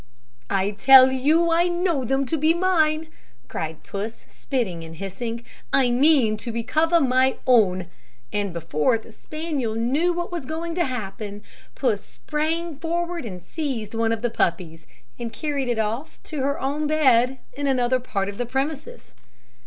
"I 0.49 0.71
tell 0.71 1.11
you 1.11 1.51
I 1.51 1.67
know 1.67 2.03
them 2.03 2.25
to 2.25 2.35
be 2.35 2.55
mine," 2.55 3.07
cried 3.47 3.83
Puss, 3.83 4.25
spitting 4.27 4.83
and 4.83 4.95
hissing; 4.95 5.43
"I 5.71 5.91
mean 5.91 6.37
to 6.37 6.51
recover 6.51 6.99
my 6.99 7.37
own." 7.45 7.85
And 8.33 8.51
before 8.51 8.97
the 8.97 9.11
spaniel 9.11 9.75
knew 9.75 10.11
what 10.11 10.31
was 10.31 10.47
going 10.47 10.73
to 10.73 10.85
happen, 10.85 11.43
Puss 11.75 12.03
sprang 12.03 12.77
forward, 12.79 13.43
seized 13.45 13.93
one 13.93 14.11
of 14.11 14.23
the 14.23 14.31
puppies, 14.31 14.87
and 15.19 15.31
carried 15.31 15.67
it 15.67 15.77
off 15.77 16.17
to 16.23 16.39
her 16.39 16.59
own 16.59 16.87
bed 16.87 17.37
in 17.53 17.67
another 17.67 17.99
part 17.99 18.27
of 18.27 18.39
the 18.39 18.47
premises. 18.47 19.13